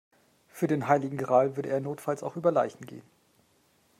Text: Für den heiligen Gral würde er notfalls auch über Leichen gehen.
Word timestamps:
Für 0.49 0.65
den 0.65 0.87
heiligen 0.87 1.15
Gral 1.15 1.55
würde 1.55 1.69
er 1.69 1.79
notfalls 1.79 2.23
auch 2.23 2.35
über 2.35 2.51
Leichen 2.51 2.87
gehen. 2.87 3.03